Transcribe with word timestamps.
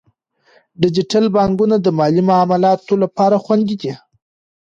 ډیجیټل 0.81 1.25
بانکونه 1.37 1.75
د 1.81 1.87
مالي 1.97 2.23
معاملو 2.29 2.95
لپاره 3.03 3.35
خوندي 3.43 3.75
دي. 3.81 3.93